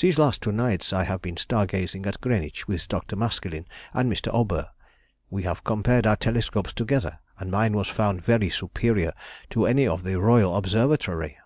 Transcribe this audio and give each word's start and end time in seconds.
These 0.00 0.16
two 0.16 0.22
last 0.22 0.46
nights 0.46 0.94
I 0.94 1.04
have 1.04 1.20
been 1.20 1.36
star 1.36 1.66
gazing 1.66 2.06
at 2.06 2.22
Greenwich 2.22 2.66
with 2.66 2.88
Dr. 2.88 3.16
Maskelyne 3.16 3.66
and 3.92 4.10
Mr. 4.10 4.32
Aubert. 4.32 4.68
We 5.28 5.42
have 5.42 5.62
compared 5.62 6.06
our 6.06 6.16
telescopes 6.16 6.72
together, 6.72 7.18
and 7.38 7.50
mine 7.50 7.74
was 7.76 7.88
found 7.88 8.24
very 8.24 8.48
superior 8.48 9.12
to 9.50 9.66
any 9.66 9.86
of 9.86 10.04
the 10.04 10.18
Royal 10.18 10.56
Observatory. 10.56 11.36